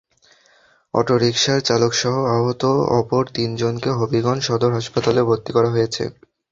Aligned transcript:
অটোরিকশার 0.93 1.59
চালকসহ 1.61 2.13
আহত 2.35 2.63
অপর 2.99 3.23
তিনজনকে 3.35 3.89
হবিগঞ্জ 3.99 4.41
সদর 4.47 4.71
হাসপাতালে 4.73 5.21
ভর্তি 5.29 5.51
করা 5.55 5.69
হয়েছে। 5.75 6.03